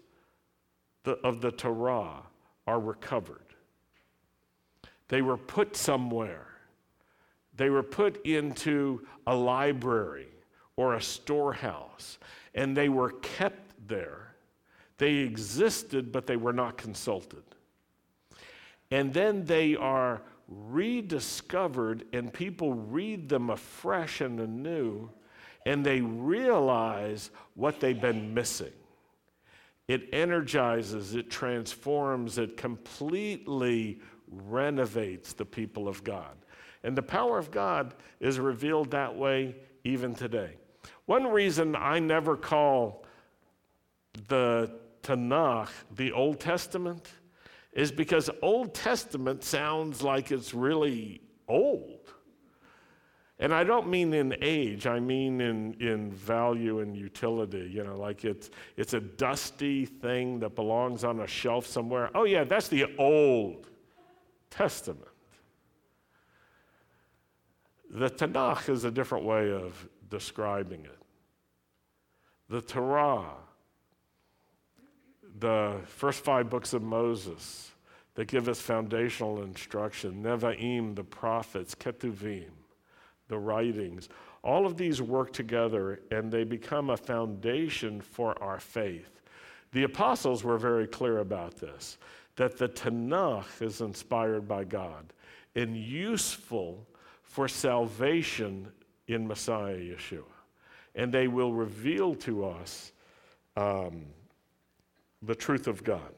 [1.04, 2.22] of the Torah
[2.66, 3.41] are recovered.
[5.12, 6.46] They were put somewhere.
[7.54, 10.28] They were put into a library
[10.76, 12.16] or a storehouse,
[12.54, 14.34] and they were kept there.
[14.96, 17.42] They existed, but they were not consulted.
[18.90, 25.10] And then they are rediscovered, and people read them afresh and anew,
[25.66, 28.72] and they realize what they've been missing.
[29.88, 34.00] It energizes, it transforms, it completely
[34.32, 36.36] renovates the people of God.
[36.82, 40.56] And the power of God is revealed that way even today.
[41.06, 43.04] One reason I never call
[44.28, 47.08] the Tanakh the Old Testament
[47.72, 51.98] is because Old Testament sounds like it's really old.
[53.38, 57.68] And I don't mean in age, I mean in, in value and utility.
[57.72, 62.10] You know, like it's, it's a dusty thing that belongs on a shelf somewhere.
[62.14, 63.68] Oh, yeah, that's the old
[64.52, 65.08] Testament.
[67.90, 70.98] The Tanakh is a different way of describing it.
[72.48, 73.32] The Torah,
[75.38, 77.70] the first five books of Moses
[78.14, 82.50] that give us foundational instruction, Nevi'im, the prophets, Ketuvim,
[83.28, 84.10] the writings,
[84.42, 89.22] all of these work together and they become a foundation for our faith.
[89.72, 91.96] The apostles were very clear about this
[92.36, 95.12] that the Tanakh is inspired by God
[95.54, 96.86] and useful
[97.22, 98.68] for salvation
[99.06, 100.24] in Messiah Yeshua.
[100.94, 102.92] And they will reveal to us
[103.56, 104.06] um,
[105.22, 106.12] the truth of God.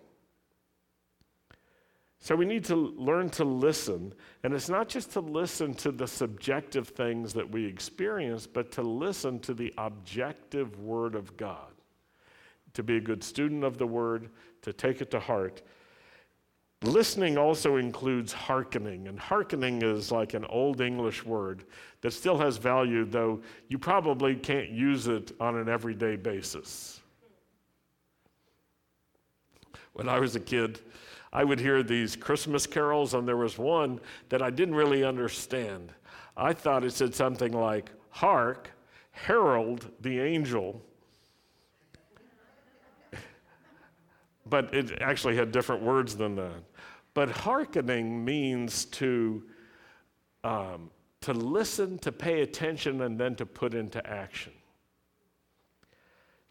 [2.24, 4.14] So we need to learn to listen.
[4.42, 8.82] And it's not just to listen to the subjective things that we experience, but to
[8.82, 11.70] listen to the objective Word of God.
[12.72, 14.30] To be a good student of the Word,
[14.62, 15.60] to take it to heart.
[16.84, 21.64] Listening also includes hearkening, and hearkening is like an old English word
[22.02, 27.00] that still has value, though you probably can't use it on an everyday basis.
[29.94, 30.80] When I was a kid,
[31.32, 35.90] I would hear these Christmas carols, and there was one that I didn't really understand.
[36.36, 38.70] I thought it said something like, Hark,
[39.10, 40.82] herald the angel.
[44.46, 46.62] but it actually had different words than that.
[47.14, 49.44] But hearkening means to,
[50.42, 50.90] um,
[51.22, 54.52] to listen, to pay attention, and then to put into action.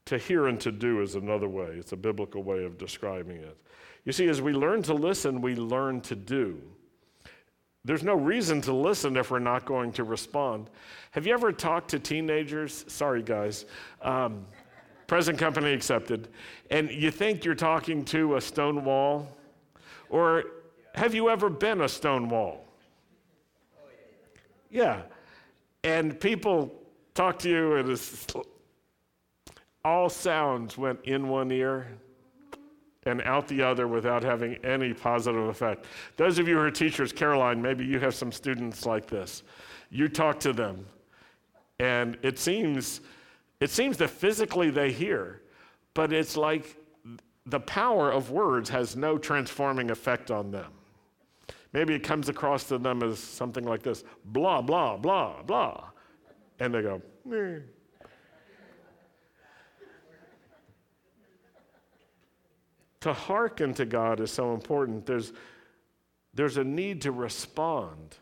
[0.05, 3.57] To hear and to do is another way, it's a biblical way of describing it.
[4.05, 6.61] You see, as we learn to listen, we learn to do.
[7.85, 10.69] There's no reason to listen if we're not going to respond.
[11.11, 12.85] Have you ever talked to teenagers?
[12.87, 13.65] Sorry, guys.
[14.01, 14.45] Um,
[15.07, 16.29] present company accepted.
[16.69, 19.27] And you think you're talking to a stone wall?
[20.13, 20.43] Or
[20.93, 22.67] have you ever been a stone wall?
[24.69, 25.01] Yeah.
[25.83, 26.71] And people
[27.15, 27.99] talk to you, and
[29.83, 31.87] all sounds went in one ear
[33.07, 35.85] and out the other without having any positive effect.
[36.15, 39.41] Those of you who are teachers, Caroline, maybe you have some students like this.
[39.89, 40.85] You talk to them,
[41.79, 43.01] and it seems,
[43.59, 45.41] it seems that physically they hear,
[45.95, 46.77] but it's like
[47.45, 50.71] the power of words has no transforming effect on them.
[51.73, 55.89] Maybe it comes across to them as something like this blah, blah, blah, blah.
[56.59, 57.01] And they go,
[63.01, 65.05] to hearken to God is so important.
[65.05, 65.33] There's,
[66.33, 68.17] there's a need to respond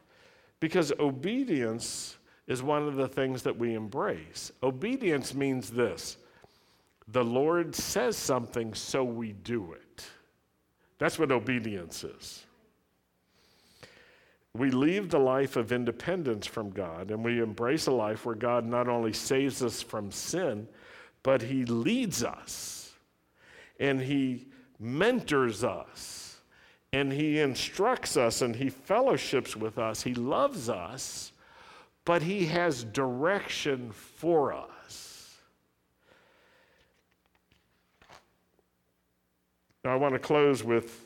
[0.60, 2.18] because obedience
[2.48, 4.52] is one of the things that we embrace.
[4.64, 6.18] Obedience means this
[7.12, 10.06] the Lord says something, so we do it.
[10.98, 12.46] That's what obedience is.
[14.54, 18.66] We leave the life of independence from God and we embrace a life where God
[18.66, 20.68] not only saves us from sin,
[21.24, 22.92] but He leads us
[23.80, 24.48] and He
[24.80, 26.22] mentors us
[26.94, 30.04] and he instructs us and he fellowships with us.
[30.04, 31.32] He loves us,
[32.04, 34.68] but he has direction for us.
[39.84, 41.06] Now, I want to close with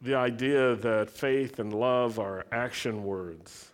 [0.00, 3.70] the idea that faith and love are action words.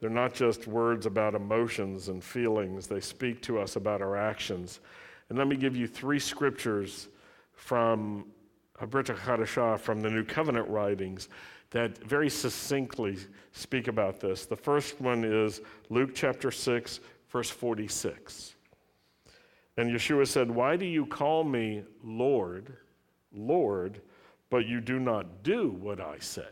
[0.00, 4.80] They're not just words about emotions and feelings, they speak to us about our actions.
[5.28, 7.08] And let me give you three scriptures
[7.52, 8.24] from
[8.80, 11.28] HaBrit HaChadashah, from the New Covenant writings,
[11.70, 13.18] that very succinctly
[13.52, 14.46] speak about this.
[14.46, 17.00] The first one is Luke chapter 6,
[17.30, 18.54] verse 46.
[19.76, 22.76] And Yeshua said, Why do you call me Lord,
[23.32, 24.00] Lord,
[24.50, 26.48] but you do not do what I say?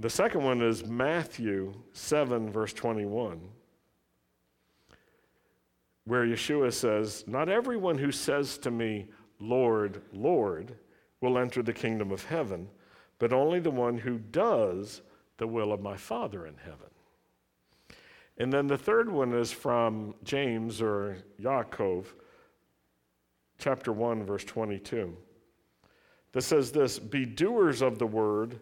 [0.00, 3.40] The second one is Matthew 7, verse 21,
[6.04, 9.06] where Yeshua says, Not everyone who says to me,
[9.40, 10.76] Lord, Lord,
[11.20, 12.68] will enter the kingdom of heaven,
[13.18, 15.02] but only the one who does
[15.38, 16.90] the will of my Father in heaven.
[18.38, 22.06] And then the third one is from James or Yaakov,
[23.58, 25.16] chapter 1, verse 22,
[26.32, 28.60] that says this Be doers of the word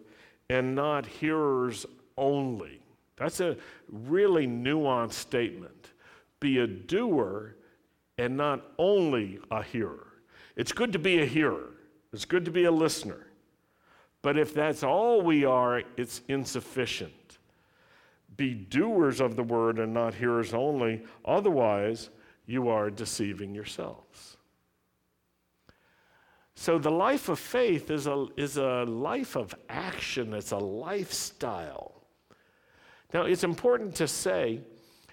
[0.49, 1.85] and not hearers
[2.17, 2.81] only.
[3.17, 3.57] That's a
[3.91, 5.91] really nuanced statement.
[6.39, 7.55] Be a doer
[8.17, 10.07] and not only a hearer.
[10.55, 11.69] It's good to be a hearer,
[12.11, 13.27] it's good to be a listener.
[14.23, 17.26] But if that's all we are, it's insufficient.
[18.37, 22.09] Be doers of the word and not hearers only, otherwise,
[22.45, 24.37] you are deceiving yourselves.
[26.55, 32.01] So the life of faith is a, is a life of action, it's a lifestyle.
[33.13, 34.61] Now, it's important to say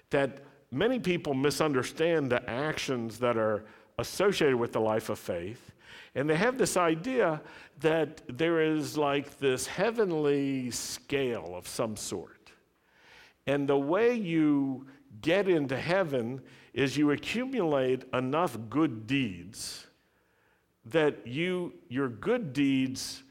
[0.09, 0.39] that
[0.71, 3.65] many people misunderstand the actions that are
[3.99, 5.71] associated with the life of faith.
[6.15, 7.41] And they have this idea
[7.81, 12.34] that there is like this heavenly scale of some sort.
[13.47, 14.87] And the way you
[15.21, 16.41] get into heaven
[16.73, 19.87] is you accumulate enough good deeds
[20.85, 23.23] that you your good deeds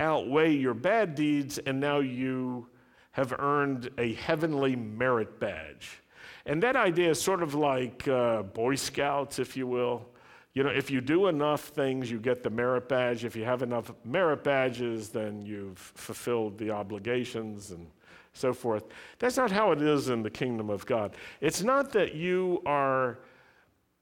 [0.00, 2.66] outweigh your bad deeds and now you
[3.12, 6.00] have earned a heavenly merit badge.
[6.46, 10.08] And that idea is sort of like uh, Boy Scouts, if you will.
[10.54, 13.24] You know, if you do enough things, you get the merit badge.
[13.24, 17.86] If you have enough merit badges, then you've fulfilled the obligations and
[18.32, 18.84] so forth.
[19.18, 21.14] That's not how it is in the kingdom of God.
[21.40, 23.18] It's not that you are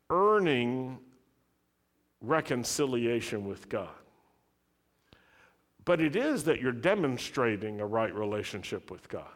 [0.08, 0.98] earning
[2.20, 3.88] reconciliation with God,
[5.84, 9.30] but it is that you're demonstrating a right relationship with God.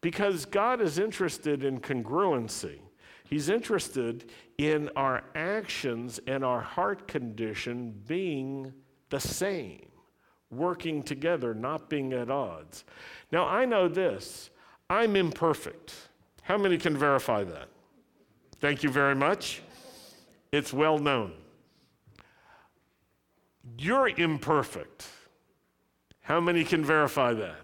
[0.00, 2.78] Because God is interested in congruency.
[3.24, 8.72] He's interested in our actions and our heart condition being
[9.10, 9.88] the same,
[10.50, 12.84] working together, not being at odds.
[13.32, 14.50] Now, I know this
[14.88, 15.94] I'm imperfect.
[16.42, 17.68] How many can verify that?
[18.60, 19.62] Thank you very much.
[20.52, 21.32] It's well known.
[23.78, 25.08] You're imperfect.
[26.20, 27.60] How many can verify that?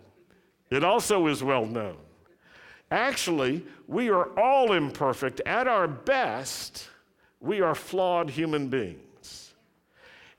[0.71, 1.97] It also is well known.
[2.91, 5.41] Actually, we are all imperfect.
[5.47, 6.89] At our best,
[7.41, 9.12] we are flawed human beings.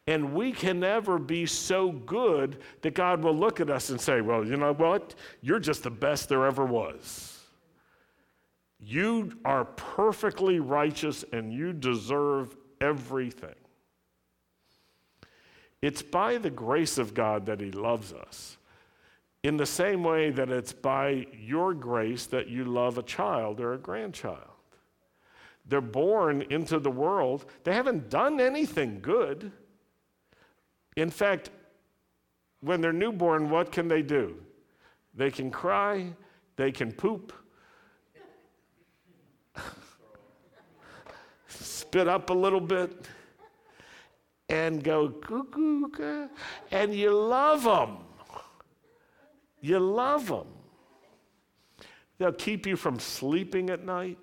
[0.05, 4.21] And we can never be so good that God will look at us and say,
[4.21, 5.15] Well, you know what?
[5.41, 7.39] You're just the best there ever was.
[8.79, 13.55] You are perfectly righteous and you deserve everything.
[15.81, 18.57] It's by the grace of God that He loves us
[19.43, 23.73] in the same way that it's by your grace that you love a child or
[23.73, 24.39] a grandchild.
[25.65, 29.51] They're born into the world, they haven't done anything good.
[30.95, 31.49] In fact,
[32.61, 34.35] when they're newborn, what can they do?
[35.15, 36.13] They can cry,
[36.55, 37.33] they can poop,
[41.47, 43.07] spit up a little bit,
[44.49, 46.27] and go cuckoo,
[46.71, 47.97] and you love them.
[49.61, 50.47] You love them.
[52.17, 54.17] They'll keep you from sleeping at night,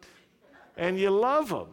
[0.77, 1.69] and you love them.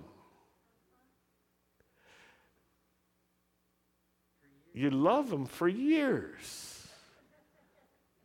[4.78, 6.88] You love them for years.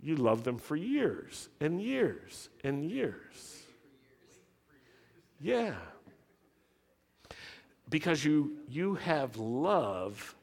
[0.03, 3.63] You love them for years and years and years.
[5.41, 5.77] Yeah.
[7.89, 10.37] Because you, you have love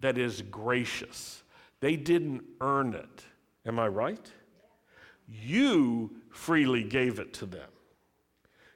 [0.00, 1.42] that is gracious.
[1.80, 3.24] They didn't earn it.
[3.64, 4.30] Am I right?
[5.26, 7.70] You freely gave it to them.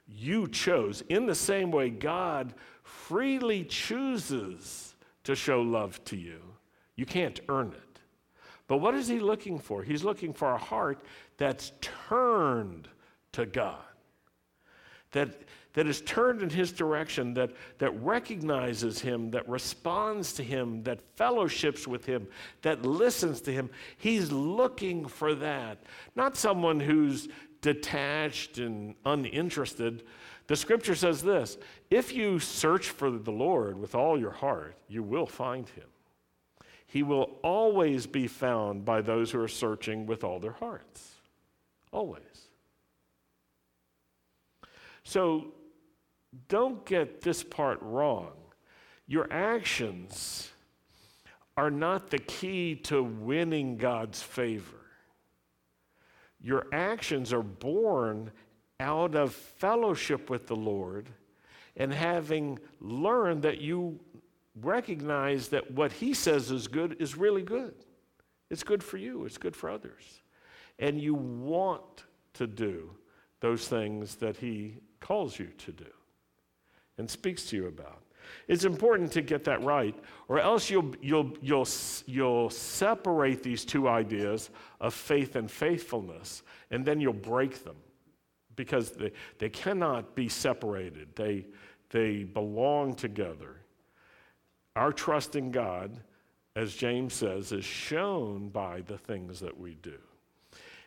[0.07, 1.03] You chose.
[1.07, 6.39] In the same way, God freely chooses to show love to you.
[6.99, 7.99] You can't earn it.
[8.67, 9.83] But what is He looking for?
[9.83, 11.01] He's looking for a heart
[11.37, 12.89] that's turned
[13.31, 13.79] to God,
[15.11, 15.29] that
[15.73, 20.99] that is turned in his direction, that, that recognizes him, that responds to him, that
[21.15, 22.27] fellowships with him,
[22.63, 23.69] that listens to him.
[23.97, 25.83] He's looking for that.
[26.15, 27.29] Not someone who's
[27.61, 30.03] detached and uninterested.
[30.47, 31.57] The scripture says this
[31.91, 35.85] if you search for the Lord with all your heart, you will find him.
[36.89, 41.13] He will always be found by those who are searching with all their hearts.
[41.91, 42.23] Always.
[45.03, 45.53] So
[46.47, 48.31] don't get this part wrong.
[49.05, 50.49] Your actions
[51.55, 54.81] are not the key to winning God's favor.
[56.41, 58.31] Your actions are born
[58.79, 61.07] out of fellowship with the Lord
[61.77, 63.99] and having learned that you
[64.61, 67.73] recognize that what He says is good is really good.
[68.49, 70.21] It's good for you, it's good for others.
[70.79, 72.91] And you want to do
[73.41, 75.91] those things that He calls you to do
[76.97, 78.03] and speaks to you about.
[78.47, 79.95] It's important to get that right,
[80.27, 81.67] or else you'll, you'll, you'll,
[82.05, 84.49] you'll separate these two ideas
[84.79, 87.77] of faith and faithfulness, and then you'll break them
[88.55, 91.15] because they, they cannot be separated.
[91.15, 91.45] They,
[91.89, 93.58] they belong together.
[94.75, 95.99] Our trust in God,
[96.55, 99.97] as James says, is shown by the things that we do.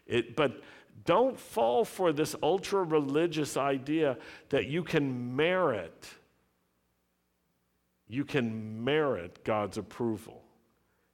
[0.07, 0.63] It, but
[1.05, 4.19] don't fall for this ultra religious idea
[4.51, 6.09] that you can merit
[8.13, 10.43] you can merit God's approval.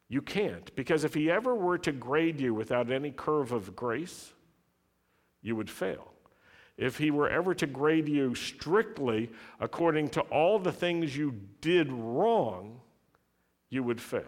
[0.08, 4.32] You can't because if he ever were to grade you without any curve of grace,
[5.40, 6.12] you would fail.
[6.78, 9.28] If he were ever to grade you strictly
[9.60, 12.80] according to all the things you did wrong,
[13.68, 14.22] you would fail.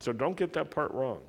[0.00, 1.20] So don't get that part wrong.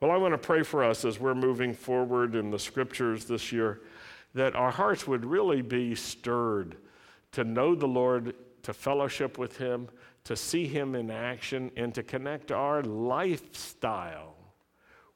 [0.00, 3.50] Well, I want to pray for us as we're moving forward in the scriptures this
[3.50, 3.80] year
[4.34, 6.76] that our hearts would really be stirred
[7.32, 9.88] to know the Lord, to fellowship with Him,
[10.24, 14.35] to see Him in action, and to connect our lifestyle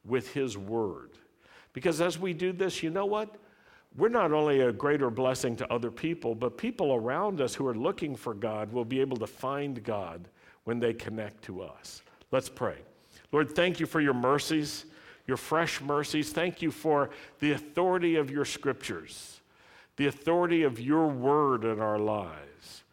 [0.04, 1.10] with His Word.
[1.72, 3.36] Because as we do this, you know what?
[3.96, 7.74] We're not only a greater blessing to other people, but people around us who are
[7.74, 10.28] looking for God will be able to find God
[10.64, 12.02] when they connect to us.
[12.30, 12.76] Let's pray.
[13.32, 14.84] Lord, thank you for your mercies,
[15.26, 16.32] your fresh mercies.
[16.32, 19.40] Thank you for the authority of your scriptures,
[19.96, 22.84] the authority of your word in our lives.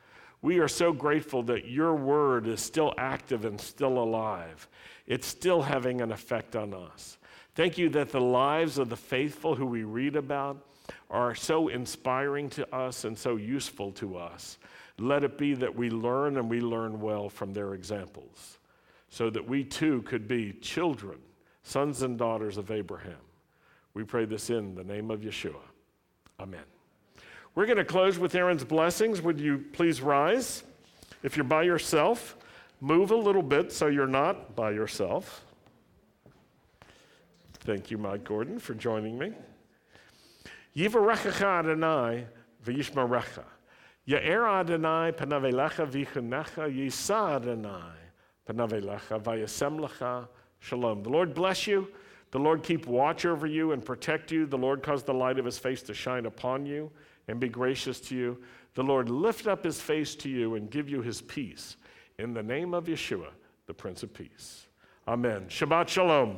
[0.41, 4.67] We are so grateful that your word is still active and still alive.
[5.07, 7.17] It's still having an effect on us.
[7.55, 10.63] Thank you that the lives of the faithful who we read about
[11.09, 14.57] are so inspiring to us and so useful to us.
[14.99, 18.57] Let it be that we learn and we learn well from their examples
[19.09, 21.17] so that we too could be children,
[21.63, 23.17] sons and daughters of Abraham.
[23.93, 25.55] We pray this in the name of Yeshua.
[26.39, 26.63] Amen.
[27.55, 29.21] We're going to close with Aaron's blessings.
[29.21, 30.63] Would you please rise?
[31.23, 32.37] If you're by yourself,
[32.79, 35.45] move a little bit so you're not by yourself.
[37.59, 39.33] Thank you, Mike Gordon, for joining me.
[40.75, 42.25] Yivarechacha Adonai
[42.65, 43.43] v'yishmarecha.
[44.07, 47.93] Ya'er Adonai panavelecha v'chunecha yisa Adonai
[50.59, 51.03] Shalom.
[51.03, 51.89] The Lord bless you.
[52.31, 54.45] The Lord keep watch over you and protect you.
[54.45, 56.89] The Lord cause the light of his face to shine upon you
[57.27, 58.37] and be gracious to you.
[58.75, 61.75] The Lord lift up his face to you and give you his peace.
[62.19, 63.29] In the name of Yeshua,
[63.67, 64.65] the Prince of Peace.
[65.07, 65.45] Amen.
[65.49, 66.37] Shabbat Shalom.